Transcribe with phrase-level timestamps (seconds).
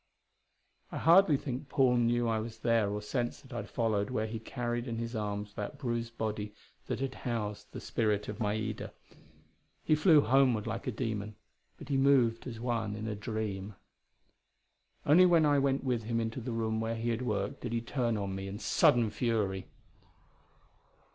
[0.91, 4.39] I hardly think Paul knew I was there or sensed that I followed where he
[4.39, 6.55] carried in his arms the bruised body
[6.87, 8.93] that had housed the spirit of Maida.
[9.83, 11.35] He flew homeward like a demon,
[11.77, 13.75] but he moved as one in a dream.
[15.05, 17.79] Only when I went with him into the room where he had worked, did he
[17.79, 19.67] turn on me in sudden fury.